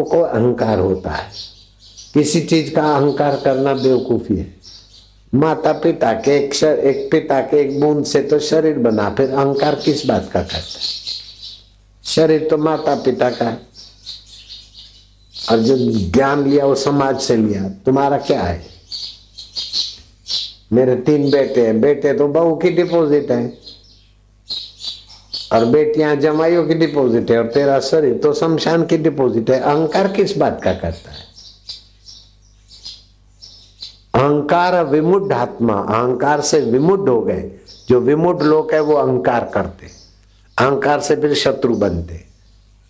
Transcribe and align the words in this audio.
को 0.00 0.20
अहंकार 0.20 0.78
होता 0.78 1.10
है। 1.10 1.30
किसी 2.14 2.40
चीज़ 2.40 2.74
का 2.74 2.82
अहंकार 2.82 3.40
करना 3.44 3.74
बेवकूफ़ी 3.74 4.36
है। 4.36 4.56
माता 5.34 5.72
पिता 5.72 6.12
के 6.12 6.44
एक 6.44 6.54
शर, 6.54 6.78
एक 6.78 7.10
पिता 7.10 7.40
के 7.40 7.60
एक 7.60 7.80
बूंद 7.80 8.04
से 8.04 8.22
तो 8.22 8.38
शरीर 8.38 8.78
बना 8.78 9.10
फिर 9.10 9.30
अहंकार 9.30 9.74
किस 9.74 10.06
बात 10.06 10.30
का 10.32 10.42
करता 10.42 10.56
है? 10.56 10.64
शरीर 12.04 12.46
तो 12.50 12.58
माता 12.58 12.94
पिता 12.94 13.30
का 13.30 13.48
है। 13.48 13.58
और 15.50 15.58
जो 15.58 15.76
ज्ञान 16.10 16.48
लिया 16.48 16.66
वो 16.66 16.74
समाज 16.74 17.20
से 17.20 17.36
लिया 17.36 17.68
तुम्हारा 17.68 18.18
क्या 18.18 18.42
है? 18.42 18.66
मेरे 20.72 20.96
तीन 20.96 21.30
बेटे 21.30 21.66
हैं। 21.66 21.80
बेटे 21.80 22.12
तो 22.12 22.28
बहू 22.28 22.54
की 22.54 22.70
डिपॉजिट 22.70 23.30
है। 23.30 23.61
और 25.52 25.64
बेटियाँ 25.64 26.14
जमाइयों 26.16 26.64
की 26.66 26.74
डिपॉजिट 26.74 27.30
है 27.30 27.38
और 27.38 27.46
तेरा 27.46 27.78
शरीर 27.80 28.16
तो 28.18 28.32
शमशान 28.34 28.84
की 28.86 28.98
डिपॉजिट 28.98 29.50
है। 29.50 29.58
अहंकार 29.60 30.08
किस 30.08 30.36
बात 30.38 30.60
का 30.64 30.72
करता 30.72 31.10
है? 31.10 31.30
अहंकार 34.14 34.84
विमुड 34.84 35.32
आत्मा, 35.32 35.74
अहंकार 35.74 36.40
से 36.40 36.60
विमुड 36.60 37.08
हो 37.08 37.20
गए। 37.20 37.50
जो 37.88 38.00
विमुड 38.00 38.42
लोग 38.42 38.72
है, 38.74 38.80
वो 38.80 38.94
अहंकार 38.94 39.50
करते। 39.54 39.86
अहंकार 40.58 41.00
से 41.00 41.16
फिर 41.16 41.34
शत्रु 41.34 41.74
बनते। 41.74 42.24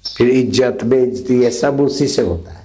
फिर 0.05 0.29
इज़्ज़त 0.29 0.85
बेइज्जती 0.85 1.43
ये 1.43 1.51
सब 1.51 1.81
उसी 1.81 2.07
से 2.09 2.23
होता 2.23 2.53
है। 2.53 2.62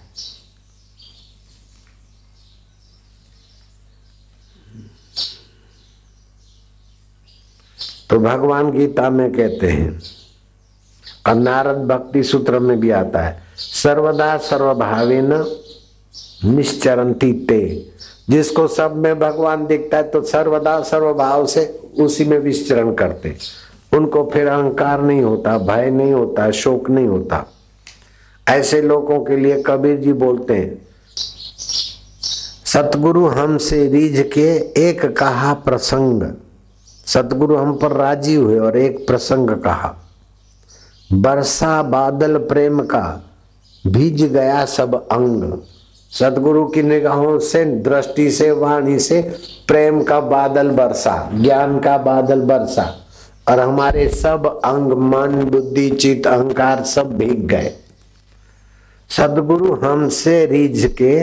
तो 8.10 8.20
भगवान 8.20 8.72
गीता 8.72 9.10
में 9.10 9.32
कहते 9.34 9.68
हैं 9.68 10.00
और 11.28 11.36
नारद 11.36 11.78
भक्ति 11.88 12.24
सूत्र 12.24 12.60
में 12.60 12.80
भी 12.80 12.90
आता 12.92 13.22
है, 13.22 13.40
सर्वदा 13.58 14.38
सर्वभावे 14.40 15.22
न 15.24 15.44
निश्चरंती 16.46 17.32
ते। 17.46 17.92
जिसको 18.30 18.68
सब 18.68 18.96
में 18.96 19.20
भगवान 19.20 19.66
दिखता 19.66 19.98
है 19.98 20.04
तो 20.04 20.22
सर्वदा 20.22 20.80
सर्वभाव 20.84 21.46
से 21.46 21.66
उसी 22.00 22.26
में 22.26 22.38
विचरण 22.40 22.94
करते 22.94 23.36
उनको 23.94 24.30
फिर 24.34 24.48
अहंकार 24.48 25.02
नहीं 25.02 25.22
होता, 25.22 25.58
भय 25.58 25.90
नहीं 25.92 26.14
होता, 26.14 26.50
शोक 26.52 26.90
नहीं 26.90 27.08
होता। 27.08 27.46
ऐसे 28.48 28.82
लोगों 28.82 29.20
के 29.26 29.38
लिए 29.38 29.62
कबीर 29.66 29.98
जी 29.98 30.14
बोलते 30.16 30.54
हैं, 30.54 30.88
सतगुरु 32.66 33.26
हमसे 33.28 33.88
रीझ 33.88 34.20
के 34.34 34.50
एक 34.82 35.06
कहा 35.18 35.54
प्रसंग। 35.54 36.24
सतगुरु 37.08 37.56
हम 37.56 37.74
पर 37.74 37.92
राज़ी 37.92 38.36
हुए 38.36 38.60
और 38.60 38.78
एक 38.78 39.08
प्रसंग 39.08 39.50
कहा, 39.50 39.96
बरसा 41.14 41.84
बादल 41.84 42.38
प्रेम 42.38 42.80
का, 42.80 43.24
भीज 43.88 44.24
गया 44.24 44.66
सब 44.66 45.08
अंग। 45.08 45.54
सतगुरु 46.12 46.66
की 46.66 46.84
निगाहों 46.84 47.40
से, 47.40 47.66
दृष्टि 47.66 48.32
से, 48.32 48.52
वाणी 48.52 49.00
से 49.00 49.22
प्रेम 49.68 50.04
का 50.04 50.20
बादल 50.20 50.70
बरसा, 50.70 51.30
ज्ञान 51.34 51.80
का 51.80 51.98
बादल 51.98 52.42
बरसा, 52.42 52.96
और 53.50 53.60
हमारे 53.60 54.10
सब 54.10 54.62
अंग, 54.66 54.92
मन, 54.94 55.44
बुद्धि 55.44 55.90
चित 55.90 56.28
अहंकार 56.28 56.84
सब 56.84 57.18
भीग 57.18 57.48
गए। 57.48 57.72
सदगुरु 59.10 59.74
हमसे 59.74 60.46
रीझ 60.46 60.86
के 60.86 61.14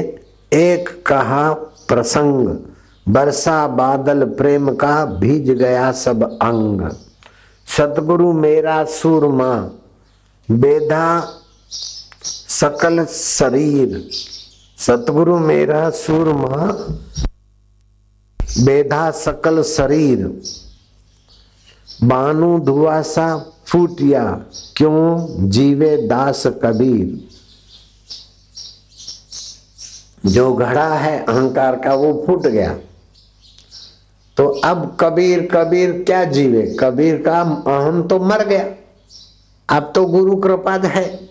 एक 0.53 1.05
कहा 1.07 1.53
प्रसंग 1.89 2.57
बरसा 3.09 3.67
बादल 3.67 4.25
प्रेम 4.25 4.75
का 4.75 5.05
भीज 5.05 5.51
गया 5.51 5.93
सब 5.93 6.23
अंग। 6.23 6.91
सतगुरु 7.77 8.33
मेरा 8.33 8.85
सूरमा, 8.85 9.71
बेधा 10.51 11.29
सकल 12.49 13.05
शरीर। 13.05 14.11
सतगुरु 14.79 15.39
मेरा 15.39 15.91
सूरमा, 15.91 16.67
बेधा 18.65 19.11
सकल 19.11 19.63
शरीर। 19.63 20.43
बानु 22.05 22.59
धुआसा 22.59 23.47
फूटिया, 23.67 24.45
क्यों 24.77 25.27
जीवे 25.51 25.97
दास 25.97 26.47
कबीर। 26.47 27.29
जो 30.31 30.55
घड़ा 30.55 30.95
है 30.95 31.25
अहंकार 31.25 31.77
का, 31.77 31.95
वो 31.95 32.25
फूट 32.27 32.47
गया। 32.47 32.79
तो 34.37 34.47
अब 34.65 34.97
कबीर 35.01 35.49
कबीर 35.53 35.91
क्या 36.07 36.25
जीवे? 36.25 36.77
कबीर 36.81 37.23
का 37.29 37.41
अहम 37.67 38.03
तो 38.03 38.19
मर 38.19 38.45
गया। 38.45 38.65
अब 39.69 39.93
तो 39.95 40.05
गुरु 40.07 40.37
कृपा 40.37 40.73
है। 40.73 41.29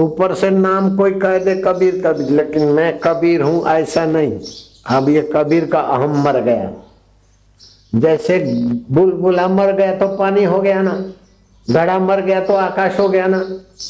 ऊपर 0.00 0.34
से 0.34 0.50
नाम 0.50 0.96
कोई 0.96 1.10
कह 1.10 1.38
दे 1.38 1.54
कबीर 1.54 2.00
कबीर। 2.06 2.30
लेकिन 2.30 2.62
मैं 2.62 2.98
कबीर 2.98 3.42
हूँ, 3.42 3.66
ऐसा 3.66 4.04
नहीं। 4.04 4.40
अब 4.86 5.08
ये 5.08 5.30
कबीर 5.34 5.66
का 5.66 5.80
अहम 5.80 6.22
मर 6.22 6.40
गया। 6.40 6.72
जैसे 7.94 8.38
बुलबुला 8.90 9.48
मर 9.48 9.72
गया 9.72 9.94
तो 9.94 10.08
पानी 10.16 10.44
हो 10.44 10.58
गया 10.58 10.82
ना। 10.82 11.04
घड़ा 11.70 11.98
मर 11.98 12.20
गया 12.20 12.40
तो 12.40 12.52
आकाश 12.52 12.98
हो 13.00 13.08
गया 13.08 13.26
ना। 13.26 13.38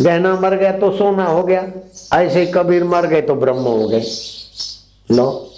गहना 0.00 0.34
मर 0.40 0.56
गया 0.56 0.72
तो 0.72 0.90
सोना 0.90 1.24
हो 1.24 1.42
गया। 1.42 1.66
ऐसे 2.14 2.46
कबीर 2.46 2.84
मर 2.84 3.06
गए 3.06 3.20
तो 3.20 3.34
ब्रह्म 3.34 3.62
हो 3.62 3.88
गए। 3.88 4.04
लो। 5.10 5.52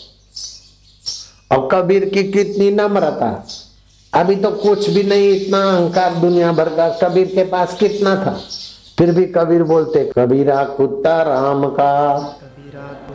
और 1.50 1.69
कबीर 1.72 2.04
की 2.04 2.22
कितनी 2.25 2.70
नम्रता। 2.70 3.47
अभी 4.14 4.36
तो 4.36 4.50
कुछ 4.50 4.91
भी 4.91 5.03
नहीं 5.03 5.28
इतना 5.31 5.62
अहंकार 5.62 6.14
दुनिया 6.14 6.53
भर 6.53 6.69
का। 6.69 6.88
कबीर 6.88 7.26
के 7.26 7.44
पास 7.44 7.76
कितना 7.81 8.16
था? 8.16 8.41
फिर 8.98 9.12
भी 9.12 9.25
कबीर 9.25 9.62
बोलते 9.62 10.10
कबीरा 10.19 10.64
कुत्ता 10.64 11.22
राम 11.22 11.66
का। 11.66 12.19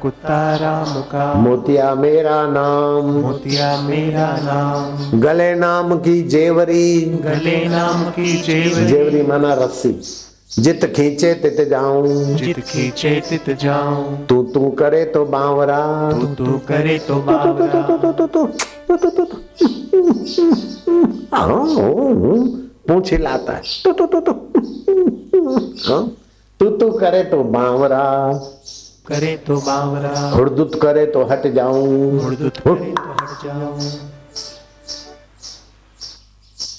कुत्ता 0.01 0.55
राम 0.55 1.01
का। 1.01 1.33
मोतिया 1.33 1.95
मेरा 1.95 2.47
नाम। 2.47 3.05
मोतिया 3.05 3.81
मेरा 3.81 4.27
नाम। 4.41 5.19
गले 5.19 5.55
नाम 5.55 5.97
की 5.97 6.21
जेवरी। 6.21 7.01
गले 7.01 7.65
नाम 7.65 8.03
की 8.03 8.41
जेवरी। 8.41 8.85
जेवरी 8.85 9.21
माना 9.23 9.53
रस्सी। 9.53 10.01
जित 10.59 10.85
खींचे 10.95 11.33
तित 11.33 11.67
जाऊँ। 11.69 12.35
जित 12.35 12.59
खींचे 12.59 13.21
तित 13.29 13.49
जाऊँ। 13.49 14.25
तू 14.25 14.43
तू 14.43 14.69
करे 14.69 15.05
तो 15.05 15.25
बावरा। 15.25 16.11
तू 16.11 16.27
तू 16.27 16.57
करे 16.57 16.97
तो 16.99 17.15
बावरा। 17.15 17.83
पूछ 22.87 23.11
हिलाता 23.11 23.53
है। 23.53 23.61
तू 23.85 23.91
तू 23.91 24.05
तू 24.05 24.19
तू। 24.19 24.31
हाँ? 25.89 26.11
तू 26.59 26.69
तू 26.69 26.91
करे 26.91 27.23
तो 27.23 27.43
बावरा। 27.43 28.33
करे 29.07 29.37
तो 29.37 29.57
बावरा। 29.57 30.29
हुड़दुत 30.29 30.81
करे 30.81 31.05
तो 31.05 31.23
हट 31.23 31.47
जाऊँ। 31.47 32.19
हुड़दुत 32.19 32.57
करे 32.57 32.91
तो 32.91 33.11
हट 33.11 33.45
जाऊँ। 33.45 33.79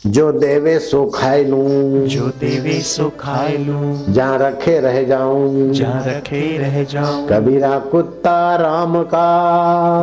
जो 0.07 0.33
देवे 0.33 0.79
सो 0.79 1.05
खाए 1.15 1.45
लूँ। 1.45 2.07
जो 2.07 2.27
देवे 2.41 2.81
सो 2.81 3.09
खाए 3.21 3.57
लूँ। 3.57 4.13
जहाँ 4.13 4.39
रखे 4.39 4.81
रह 4.81 5.03
जाऊँ। 5.03 5.73
जहाँ 5.73 6.03
रखे 6.07 6.59
रह 6.59 6.85
जाऊँ। 6.85 7.29
कबीरा 7.29 7.79
कुत्ता 7.79 8.57
राम 8.57 9.03
का। 9.03 9.25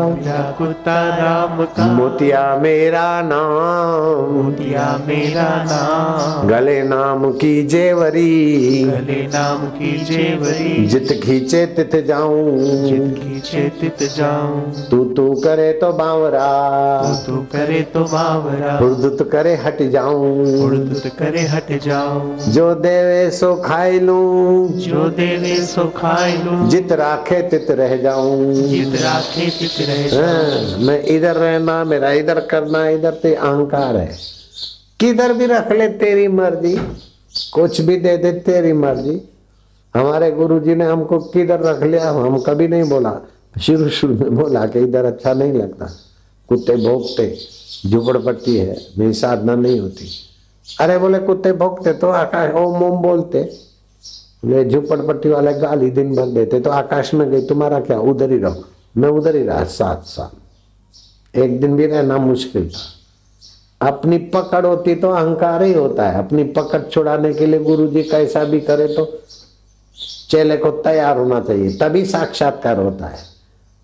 मेरा 0.08 0.40
कुत्ता 0.58 0.96
राम 1.18 1.66
का। 1.66 1.86
मोतिया 1.88 2.42
मेरा 2.58 3.22
नाम। 3.22 4.32
मोतिया 4.34 4.86
मेरा 5.08 5.64
नाम। 5.64 6.48
गले 6.48 6.82
नाम 6.84 7.32
की 7.32 7.68
जेवरी। 7.68 8.84
गले 8.84 9.22
नाम 9.28 9.66
की 9.68 9.92
जेवरी। 10.06 10.86
जित 10.86 11.22
खींचे 11.24 11.66
तित 11.66 11.96
जाऊँ। 12.06 12.58
जित 12.60 13.14
खींचे 13.20 13.70
तित 13.82 14.04
जाऊँ। 14.18 14.74
तू 14.92 15.04
तू 15.06 15.34
करे 15.36 15.72
तो 15.74 15.94
बावरा। 15.94 16.50
तू 17.02 17.32
तू 17.32 17.42
करे 17.54 17.82
तो 17.82 18.04
बावरा। 18.06 18.78
हुड़दुत 18.78 19.30
करे 19.32 19.56
हट 19.56 19.90
जाऊँ। 19.92 20.64
उड़दुत 20.64 21.08
करे 21.20 21.42
हट 21.48 21.72
जाऊँ। 21.84 22.38
जो 22.50 22.74
देवे 22.76 23.30
सो 23.32 23.54
खाई 23.56 24.00
लूँ। 24.00 24.68
जो 24.80 25.08
देवे 25.10 25.56
सो 25.66 25.88
खाए 25.98 26.38
लूँ। 26.44 26.70
जित 26.70 26.92
राखे 26.92 27.42
तित 27.42 27.72
रह 27.72 27.96
जाऊँ। 27.98 28.54
जित 28.54 29.02
राखे 29.02 29.50
तित 29.50 29.88
रह 29.88 30.08
जाऊँ। 30.08 30.26
हाँ, 30.26 30.78
मैं 30.80 31.04
इधर 31.06 31.36
रहना 31.36 31.84
मेरा 31.84 32.12
इधर 32.12 32.40
करना 32.52 32.88
इधर 32.90 33.14
ते 33.14 33.34
अहंकार 33.36 33.96
है। 33.96 34.12
किधर 35.00 35.34
भी 35.34 35.46
रख 35.46 35.72
ले 35.72 35.88
तेरी 35.98 36.28
मर्ज़ी 36.28 36.76
कुछ 37.54 37.82
भी 37.82 37.98
दे 37.98 38.18
दे 38.18 38.32
तेरी 38.42 38.74
मर्ज़ी। 38.74 39.22
हमारे 39.96 40.32
गुरुजी 40.32 40.76
ने 40.76 40.86
हमको 40.86 41.20
किधर 41.20 41.60
रख 41.60 41.84
लिया 41.84 42.10
हम 42.10 42.38
कभी 42.40 42.68
नहीं 42.68 42.84
बोला। 42.84 43.14
शुरू 43.62 43.90
शुरू 43.90 44.14
में 44.14 44.36
बोला 44.36 44.66
कि 44.66 44.80
इधर 44.80 45.06
अच्छा 45.06 45.34
नहीं 45.34 45.54
लगता। 45.54 45.86
कुत्ते 46.52 46.76
भोगते 46.78 47.26
झुपड़पट्टी 47.86 48.56
है, 48.58 48.76
मेरी 48.98 49.14
साधना 49.14 49.56
नहीं 49.56 49.80
होती। 49.80 50.10
अरे 50.82 50.98
बोले, 50.98 51.20
कुत्ते 51.20 51.52
भोगते 51.54 51.94
तो 51.94 52.08
आकाश, 52.10 52.54
ओम 52.54 52.84
ओम 52.84 53.02
बोलते। 53.02 53.44
बोले 54.46 54.64
झुपड़पट्टी 54.66 55.30
वाले 55.30 55.54
गाली 55.54 55.90
दिन 55.92 56.16
भर 56.16 56.26
देते 56.30 56.60
तो 56.60 56.70
आकाश 56.72 57.14
में 57.14 57.30
गई 57.32 57.42
तुम्हारा 57.48 57.80
क्या, 57.80 58.00
उधर 58.00 58.32
ही 58.32 58.38
रहो। 58.38 58.64
मैं 58.98 59.10
उधर 59.10 59.36
ही 59.36 59.44
रहा 59.44 59.64
सात 59.66 60.04
साल 60.06 61.42
एक 61.42 61.60
दिन 61.62 61.76
भी 61.76 61.86
रहना 61.88 62.18
मुश्किल 62.20 62.70
था। 62.70 63.88
अपनी 63.88 64.18
पकड़ 64.34 64.66
होती 64.66 64.96
तो 64.96 65.10
अहंकार 65.10 65.64
ही 65.64 65.74
होता 65.74 66.10
है। 66.10 66.18
अपनी 66.20 66.44
पकड़ 66.54 66.82
छुड़ाने 66.84 67.34
के 67.34 67.46
लिए 67.46 67.60
गुरु 67.62 67.88
जी 67.88 68.04
कैसा 68.04 68.44
भी 68.44 68.60
करे 68.62 68.88
तो 68.88 69.06
चेले 70.30 70.58
को 70.58 70.72
तैयार 70.82 71.18
होना 71.18 71.40
चाहिए, 71.42 71.78
तभी 71.78 72.06
साक्षात्कार 72.06 72.80
होता 72.80 73.08
है। 73.08 73.24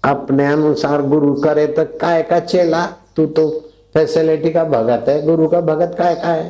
अपने 0.03 0.45
अनुसार 0.45 1.01
गुरु 1.01 1.33
करे 1.33 1.65
तो 1.67 1.83
काय 1.97 2.21
का 2.23 2.39
चेला? 2.41 2.85
तू 3.15 3.25
तो 3.25 3.49
फैसिलिटी 3.93 4.49
का 4.51 4.63
भगत 4.65 5.09
है। 5.09 5.21
गुरु 5.25 5.47
का 5.47 5.61
भगत 5.61 5.95
काय 5.97 6.15
का 6.15 6.27
है? 6.27 6.49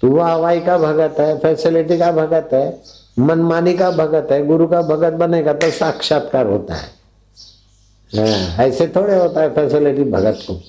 तू 0.00 0.10
वाहवाई 0.16 0.60
का 0.60 0.76
भगत 0.78 1.20
है 1.20 1.36
फैसिलिटी 1.38 1.98
का 1.98 2.10
भगत 2.12 2.50
है 2.52 2.66
मनमानी 3.18 3.72
का 3.74 3.90
भगत 3.90 4.32
है 4.32 4.44
गुरु 4.46 4.66
का 4.66 4.80
भगत 4.82 5.12
बनेगा 5.12 5.52
तो 5.52 5.70
साक्षात्कार 5.70 6.46
होता 6.46 6.74
है। 6.74 6.94
हाँ, 8.10 8.66
ऐसे 8.66 8.86
थोड़े 8.86 9.16
होता 9.16 9.40
है 9.40 9.54
फैसिलिटी 9.54 10.04
भगत 10.10 10.38
को। 10.46 10.60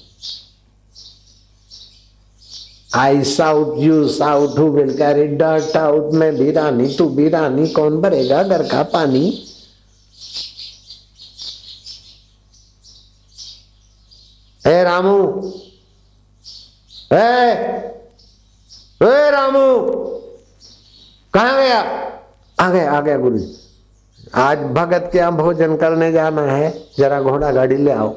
I 2.95 3.23
sought 3.23 3.75
you 3.77 4.07
sought 4.07 4.57
who 4.59 4.67
will 4.71 4.95
carry 4.97 5.27
dirt 5.27 5.75
out 5.77 6.13
में 6.13 6.35
भी 6.35 6.51
रानी 6.51 6.87
तू 6.95 7.07
भी 7.09 7.27
रानी 7.29 7.67
कौन 7.69 8.01
भरेगा 8.01 8.41
घर 8.43 8.63
का 8.63 8.83
पानी? 8.83 9.46
ए 14.67 14.83
रामू। 14.83 15.51
ए। 17.13 17.51
ए 19.03 19.31
रामू। 19.31 19.77
कहा 21.33 21.57
गया? 21.57 21.79
आ 22.59 22.69
गया 22.69 22.91
आ 22.91 23.01
गया 23.01 23.17
गुरु 23.17 23.39
आज 24.35 24.57
भगत 24.57 25.09
के 25.11 25.17
यहाँ 25.17 25.37
भोजन 25.37 25.75
करने 25.75 26.11
जाना 26.11 26.41
है। 26.41 26.87
जरा 26.97 27.21
घोड़ा 27.21 27.51
गाड़ी 27.51 27.77
ले 27.77 27.91
आओ। 27.91 28.09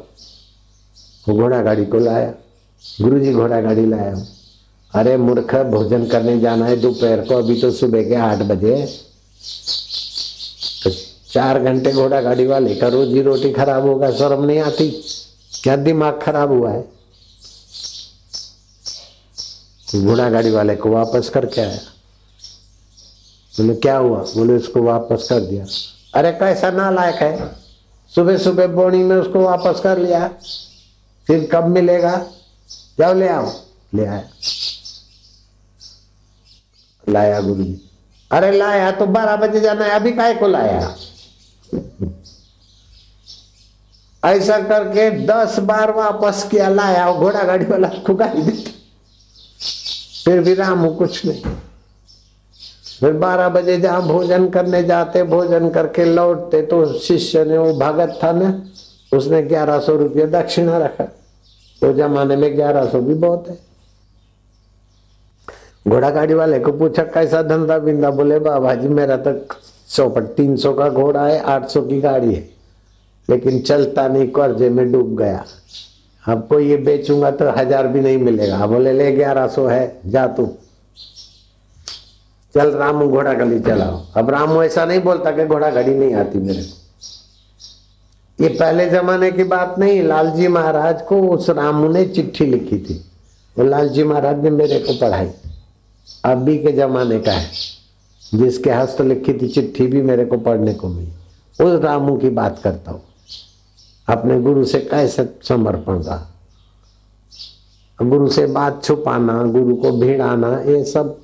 वो 1.29 1.35
घोड़ा 1.35 1.62
गाड़ी 1.62 1.85
को 1.85 1.99
लाया। 1.99 2.35
गुरु 3.00 3.20
जी 3.20 3.32
घोड़ा 3.32 3.61
गाड़ी 3.61 3.87
लाया 3.87 4.25
अरे 4.94 5.17
मूर्ख, 5.17 5.56
भोजन 5.56 6.06
करने 6.06 6.41
जाना 6.41 6.67
है 6.67 6.76
दोपहर 6.76 7.20
को। 7.20 7.37
अभी 7.37 7.61
तो 7.61 7.70
सुबह 7.70 8.03
के 8.03 8.14
आठ 8.14 8.38
बजे। 8.38 8.87
तो 10.85 10.91
चार 11.32 11.62
घंटे 11.62 11.93
घोड़ा 11.93 12.20
गाड़ी 12.20 12.46
वाले 12.46 12.75
का 12.75 12.88
रोजी 12.88 13.23
रोटी 13.23 13.53
खराब 13.53 13.82
होगा, 13.82 14.11
शर्म 14.11 14.44
नहीं 14.44 14.58
आती? 14.58 15.05
क्या 15.62 15.76
दिमाग 15.76 16.20
खराब 16.22 16.50
हुआ 16.50 16.70
है? 16.70 16.82
घोड़ा 19.96 20.30
गाड़ी 20.30 20.50
वाले 20.50 20.76
को 20.76 20.90
वापस 20.90 21.30
करके 21.34 21.60
आया 21.60 21.78
बोले, 23.58 23.74
क्या 23.74 23.96
हुआ? 23.96 24.18
बोले, 24.18 24.52
उसको 24.52 24.82
वापस 24.82 25.26
कर 25.28 25.40
दिया। 25.40 25.66
अरे 26.14 26.32
कैसा 26.32 26.70
नालायक 26.70 27.14
है? 27.14 27.56
सुबह 28.14 28.38
सुबह 28.38 28.66
बोनी 28.66 28.98
में 28.98 29.16
उसको 29.16 29.40
वापस 29.40 29.80
कर 29.80 29.98
लिया। 29.98 30.28
फिर 31.26 31.48
कब 31.52 31.64
मिलेगा? 31.64 32.26
जाओ 32.98 33.14
ले 33.14 33.28
आओ। 33.28 33.52
ले 33.94 34.06
आया। 34.06 34.28
लाया 37.08 37.40
गुरु 37.40 37.64
जी। 37.64 37.90
अरे 38.32 38.58
लाया 38.58 38.90
तो 38.90 39.06
बारह 39.06 39.36
बजे 39.36 39.60
जाना 39.60 39.84
है, 39.84 39.90
अभी 39.90 40.12
काय 40.12 40.34
को 40.34 40.48
लाया? 40.48 40.96
ऐसा 44.25 44.58
करके 44.61 45.11
दस 45.26 45.58
बार 45.58 45.90
वापस 45.90 46.49
किया, 46.50 46.69
लाया, 46.69 47.06
और 47.06 47.19
घोड़ा 47.19 47.43
गाड़ी 47.43 47.64
वाला 47.64 47.88
उसको 47.88 48.14
गाड़ी 48.14 48.43
देता। 48.43 48.70
फिर 50.25 50.40
भी 50.40 50.55
रामू 50.55 50.90
कुछ 50.90 51.26
नहीं। 51.26 51.43
फिर 53.00 53.12
बारह 53.12 53.49
बजे 53.49 53.76
जहाँ 53.76 54.02
भोजन 54.02 54.49
करने 54.49 54.82
जाते, 54.82 55.22
भोजन 55.22 55.69
करके 55.70 56.05
लौटते 56.05 56.62
तो 56.62 56.99
शिष्य 56.99 57.44
ने, 57.44 57.58
वो 57.58 57.72
भगत 57.72 58.19
था 58.25 58.32
ना, 58.32 58.62
उसने 59.12 59.43
ग्यारह 59.43 59.78
सौ 59.78 59.96
रुपये 59.96 60.26
दक्षिणा 60.26 60.78
रखा। 60.78 61.05
वो 61.82 61.93
जमाने 61.93 62.37
में 62.37 62.56
ग्यारह 62.56 62.87
सौ 62.87 63.00
भी 63.00 63.14
बहुत 63.14 63.49
है। 63.49 63.58
घोड़ा 65.88 66.11
गाड़ी 66.11 66.34
वाले 66.34 66.61
को 66.61 66.72
पूछा, 66.72 67.02
कैसा 67.02 67.43
धंधा 67.43 67.78
बिंदा 67.78 68.11
बोले, 68.11 68.38
बाबा 68.38 68.75
जी, 68.75 68.88
मेरा 68.88 69.17
तो 69.17 70.08
पर 70.08 70.26
तीन 70.26 70.56
सौ 70.56 70.72
का 70.72 70.88
घोड़ा 70.88 71.26
है, 71.26 71.40
आठ 71.40 71.69
सौ 71.69 71.82
की 71.82 72.00
गाड़ी 72.00 72.34
है। 72.34 72.59
लेकिन 73.31 73.61
चलता 73.61 74.09
नहीं, 74.09 74.29
कर्जे 74.29 74.69
में 74.69 74.93
डूब 74.93 75.17
गया। 75.17 75.44
आपको 76.29 76.59
ये 76.61 76.77
बेचूँगा 76.77 77.31
तो 77.31 77.50
हज़ार 77.50 77.87
भी 77.88 78.00
नहीं 78.00 78.19
मिलेगा। 78.19 78.67
बोले, 78.67 78.93
ले 78.93 79.12
ग्यारह 79.12 79.47
सौ 79.47 79.67
है, 79.67 80.00
जा 80.06 80.27
तू। 80.27 80.47
चल 82.55 82.71
रामू, 82.71 83.09
घोड़ा 83.09 83.32
गली 83.32 83.61
चलाओ। 83.61 84.03
अब 84.17 84.31
रामू 84.31 84.62
ऐसा 84.62 84.85
नहीं 84.85 85.00
बोलता 85.00 85.31
कि 85.31 85.47
घोड़ा 85.47 85.71
घड़ी 85.71 85.94
नहीं 85.94 86.15
आती 86.15 86.38
मेरे 86.38 86.62
को। 86.62 88.43
ये 88.43 88.49
पहले 88.49 88.88
जमाने 88.91 89.31
की 89.31 89.44
बात 89.44 89.79
नहीं, 89.79 90.03
लालजी 90.03 90.49
महाराज 90.49 91.03
को 91.03 91.21
उस 91.29 91.50
रामू 91.50 91.88
ने 91.88 92.05
चिट्ठी 92.05 92.47
लिखी 92.47 92.79
थी। 92.79 93.05
वो 93.59 93.65
लालजी 93.65 94.05
महाराज 94.05 94.43
ने 94.43 94.50
मेरे 94.50 94.79
को 94.79 94.93
पढ़ाई। 94.93 95.31
अभी 96.25 96.59
के 96.59 96.73
जमाने 96.73 97.19
का 97.21 97.32
है। 97.32 97.50
जिसके 98.35 98.71
हस्त 98.71 99.00
लिखी 99.00 99.32
थी, 99.32 99.49
चिट्ठी 99.49 99.87
भी 99.87 100.03
मेरे 100.03 100.25
को 100.25 100.38
पढ़ने 100.38 100.75
को 100.75 100.88
मिली। 100.88 101.12
उस 101.65 101.81
रामू 101.81 102.17
की 102.17 102.31
बात 102.31 102.61
करता 102.65 102.91
हूँ। 102.91 103.03
अपने 104.10 104.40
गुरु 104.40 104.64
से 104.64 104.80
कैसे 104.80 105.28
समर्पण 105.48 106.02
का 106.02 106.26
गुरु 107.98 108.28
से 108.28 108.46
बात 108.46 108.84
छुपाना, 108.84 109.42
गुरु 109.42 109.74
को 109.76 109.90
भिड़ाना, 109.92 110.60
ये 110.60 110.84
सब 110.84 111.18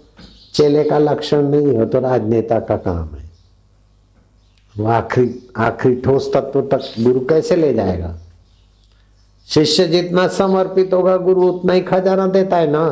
चेले 0.54 0.84
का 0.84 0.98
लक्षण 0.98 1.42
नहीं 1.42 1.76
हो 1.76 1.84
तो 1.84 2.00
राजनेता 2.00 2.58
का 2.60 2.76
काम 2.76 3.08
है। 3.14 3.24
वो 4.78 4.86
आखिरी 4.86 5.48
आखिरी 5.56 5.94
ठोस 5.96 6.30
तत्व 6.34 6.60
तक 6.62 6.80
गुरु 7.00 7.20
कैसे 7.20 7.56
ले 7.56 7.74
जाएगा? 7.74 8.14
शिष्य 9.46 9.86
जितना 9.88 10.28
समर्पित 10.28 10.92
होगा, 10.94 11.16
गुरु 11.16 11.42
उतना 11.42 11.72
ही 11.72 11.80
खजाना 11.80 12.26
देता 12.26 12.56
है 12.56 12.70
ना? 12.70 12.88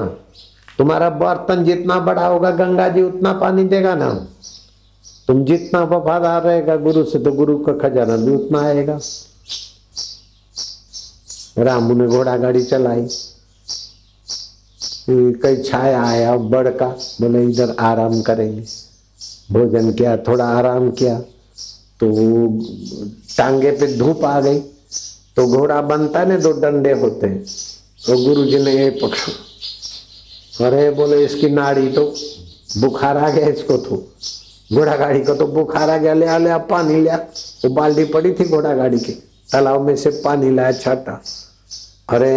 तुम्हारा 0.79 1.11
बर्तन 1.11 1.64
जितना 1.64 1.99
बड़ा 2.00 2.26
होगा, 2.26 2.50
गंगा 2.50 2.88
जी 2.88 3.02
उतना 3.02 3.32
पानी 3.32 3.64
देगा 3.64 3.94
ना? 3.94 4.26
तुम 5.26 5.44
जितना 5.44 5.82
वफादार 5.82 6.43
रहेगा 6.43 6.76
गुरु 6.76 7.05
से 7.05 7.19
तो 7.19 7.32
गुरु 7.32 7.58
का 7.58 7.73
खजाना 7.73 8.17
भी 8.17 8.35
उतना 8.35 8.61
आएगा। 8.61 8.99
रामू 11.56 11.95
ने 11.95 12.06
घोड़ा 12.09 12.37
गाड़ी 12.37 12.62
चलाई। 12.65 13.06
कई 15.09 15.62
छाया 15.62 16.03
आया 16.03 16.37
बड़ 16.37 16.69
का 16.71 16.87
बोले 17.21 17.43
इधर 17.45 17.75
आराम 17.81 18.21
करेंगे। 18.23 18.62
भोजन 19.53 19.91
किया, 19.93 20.17
थोड़ा 20.19 20.45
आराम 20.47 20.91
किया 20.93 21.19
तो 22.01 22.06
टांगे 23.37 23.71
पे 23.71 23.87
धूप 23.97 24.25
आ 24.25 24.41
गई। 24.41 24.59
तो 25.37 25.47
घोड़ा 25.49 25.81
बनता 25.83 26.21
है 26.21 26.29
ना 26.29 26.37
दो 26.39 26.53
डंडे 26.61 26.93
होते 26.93 27.27
हैं। 27.27 27.45
तो 28.06 28.17
गुरु 28.25 28.45
जी 28.45 28.59
ने 28.59 28.73
ये 28.73 28.91
पकड़ो 28.93 29.33
अरे 30.61 30.91
बोले, 30.91 31.25
इसकी 31.25 31.49
नाड़ी 31.51 31.89
तो 31.89 32.05
बुखार 32.79 33.17
आ 33.17 33.29
गया, 33.31 33.47
इसको 33.49 33.77
तो। 33.79 33.97
घोड़ा 34.73 34.97
गाड़ी 34.97 35.21
को 35.21 35.35
तो 35.35 35.47
बुखार 35.49 35.91
आ 35.91 35.97
गया, 35.97 36.15
ले 36.15 36.27
आ 36.27 36.37
ले 36.39 36.51
आ, 36.51 36.59
पानी 36.61 36.95
लिया 36.95 37.17
वो 37.65 37.71
बाल्टी 37.75 38.05
पड़ी 38.05 38.33
थी 38.35 38.45
घोड़ा 38.47 38.75
गाड़ी 38.75 38.99
की, 38.99 39.13
तालाब 39.53 39.81
में 39.81 39.96
से 39.96 40.11
पानी 40.25 40.51
लाया, 40.55 40.73
छाटा। 40.73 41.20
अरे 42.08 42.31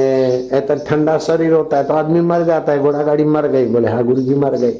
ऐसा 0.54 0.76
ठंडा 0.88 1.18
शरीर 1.20 1.54
होता 1.54 1.78
है 1.78 1.84
तो 1.84 1.94
आदमी 1.94 2.22
मर 2.22 2.44
जाता 2.46 2.72
है 2.72 2.80
घोड़ा 2.80 3.02
गाड़ी 3.04 3.24
मर 3.26 3.48
गई, 3.48 3.66
बोले 3.66 3.88
हाँ 3.90 4.04
गुरु 4.06 4.22
जी 4.22 4.36
मर 4.36 4.56
गई 4.58 4.74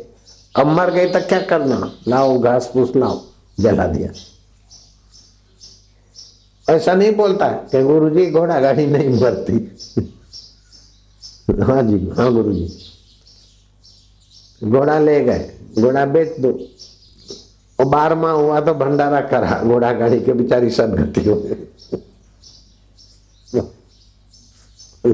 अब 0.56 0.68
मर 0.68 0.92
गई 0.92 1.08
तो 1.12 1.20
क्या 1.28 1.40
करना? 1.42 1.92
लाओ, 2.08 2.40
घास 2.40 2.70
फूस 2.74 2.96
लाओ, 2.96 3.22
जला 3.58 3.88
दिया। 3.88 4.12
ऐसा 6.68 6.94
नहीं 6.94 7.12
बोलता 7.16 7.48
कि 7.72 7.84
गुरु 7.84 8.10
जी 8.10 8.26
घोड़ा 8.32 8.60
गाड़ी 8.60 8.86
नहीं 8.86 9.10
मरती। 9.22 9.54
हाँ 11.64 11.82
जी 11.84 11.98
हाँ 12.18 12.32
गुरु 12.34 12.54
जी 12.54 12.68
घोड़ा 14.62 14.98
ले 15.00 15.20
गए, 15.24 15.50
घोड़ा 15.80 16.06
बेच 16.08 16.40
दो। 16.40 16.52
और 17.80 17.86
बारहवा 17.86 18.32
हुआ 18.32 18.60
तो 18.60 18.74
भंडारा 18.76 19.22
करा 19.22 19.62
घोड़ा 19.64 19.92
गाड़ी 19.94 20.20
के 20.20 20.34
बेचारी 20.34 20.70
सदगति 20.72 21.24
हो 21.30 21.36
गई। 21.36 21.56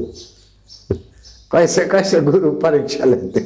कैसे 1.52 1.84
कैसे 1.84 2.20
गुरु 2.20 2.50
परीक्षा 2.50 3.04
लेते? 3.04 3.40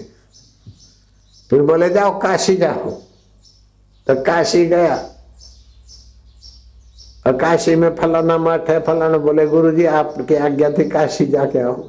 फिर 1.51 1.63
बोले, 1.63 1.91
जाओ, 1.91 2.21
काशी 2.21 2.57
जाओ। 2.57 2.91
तो 4.07 4.23
काशी 4.23 4.67
गया। 4.67 5.11
और 7.27 7.37
काशी 7.37 7.75
में 7.75 7.97
फलाना 7.97 8.39
मठ 8.39 8.71
है, 8.71 8.81
फलाना 8.81 9.19
बोले 9.19 9.47
गुरु 9.47 9.71
जी 9.71 9.85
आपकी 9.85 10.35
आज्ञा 10.35 10.71
थी, 10.71 10.89
काशी 10.89 11.27
जाके 11.27 11.59
आओ। 11.59 11.89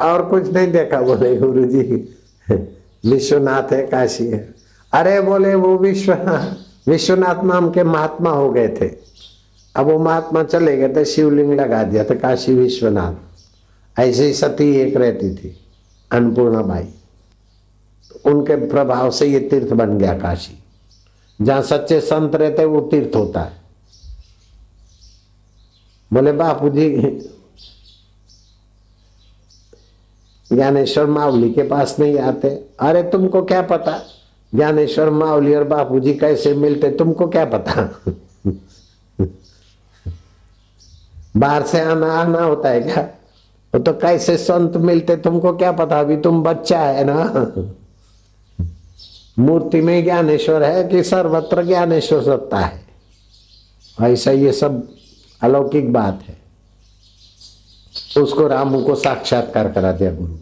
और 0.00 0.28
कुछ 0.28 0.52
नहीं 0.52 0.72
देखा, 0.72 1.00
बोले 1.00 1.36
गुरु 1.36 1.64
जी 1.64 2.14
विश्वनाथ 3.10 3.72
है, 3.72 3.86
काशी 3.86 4.26
है। 4.26 4.54
अरे, 4.92 5.20
बोले, 5.20 5.54
वो 5.54 5.78
विश्वनाथ 5.78 6.62
विश्वनाथ 6.88 7.44
नाम 7.44 7.70
के 7.70 7.82
महात्मा 7.82 8.30
हो 8.30 8.50
गए 8.50 8.68
थे। 8.68 8.90
अब 9.76 9.86
वो 9.86 9.98
महात्मा 9.98 10.42
चले 10.42 10.76
गए 10.76 10.88
थे 10.88 11.04
शिवलिंग 11.04 11.60
लगा 11.60 11.82
दिया 11.82 12.04
था 12.04 12.14
काशी 12.14 12.54
विश्वनाथ। 12.54 13.31
ऐसे 13.98 14.26
ही 14.26 14.34
सती 14.34 14.76
एक 14.76 14.96
रहती 14.96 15.34
थी, 15.34 15.66
अन्नपूर्णा 16.12 16.62
बाई। 16.62 16.88
उनके 18.26 18.68
प्रभाव 18.68 19.10
से 19.10 19.26
ये 19.26 19.40
तीर्थ 19.40 19.72
बन 19.72 19.98
गया 19.98 20.18
काशी। 20.18 20.58
जहाँ 21.42 21.62
सच्चे 21.62 22.00
संत 22.00 22.34
रहते 22.34 22.64
वो 22.64 22.80
तीर्थ 22.80 23.16
होता 23.16 23.40
है। 23.40 23.52
बोले 26.12 26.32
बापू 26.32 26.68
जी 26.68 26.88
ज्ञानेश्वर 30.52 31.06
मावली 31.06 31.52
के 31.52 31.62
पास 31.62 31.96
नहीं 32.00 32.18
आते। 32.18 32.48
अरे, 32.80 33.02
तुमको 33.02 33.44
क्या 33.44 33.62
पता? 33.62 34.02
ज्ञानेश्वर 34.54 35.10
मावली 35.10 35.54
और 35.54 35.64
बापू 35.64 36.00
जी 36.00 36.14
कैसे 36.14 36.54
मिलते, 36.54 36.90
तुमको 36.90 37.28
क्या 37.28 37.44
पता? 37.44 38.02
बाहर 41.36 41.66
से 41.66 41.80
आना 41.80 42.12
आना 42.12 42.42
होता 42.42 42.68
है 42.68 42.80
क्या? 42.80 43.21
तो 43.78 43.92
कैसे 43.92 44.36
संत 44.36 44.76
मिलते 44.76 45.16
तुमको 45.16 45.56
क्या 45.56 45.72
पता? 45.72 46.00
अभी 46.00 46.16
तुम 46.16 46.42
बच्चा 46.42 46.80
है 46.80 47.04
ना? 47.04 47.52
मूर्ति 49.38 49.80
में 49.80 50.04
ज्ञानेश्वर 50.04 50.62
है 50.62 50.88
कि 50.88 51.02
सर्वत्र 51.02 51.66
ज्ञानेश्वर 51.66 52.22
सत्ता 52.22 52.58
है? 52.58 52.82
ऐसा 54.02 54.30
ये 54.30 54.52
सब 54.52 54.88
अलौकिक 55.42 55.92
बात 55.92 56.24
है। 56.28 56.38
उसको 58.22 58.46
रामू 58.46 58.82
को 58.82 58.94
साक्षात्कार 58.94 59.72
करा 59.72 59.92
दिया 59.92 60.14
गुरु 60.14 60.32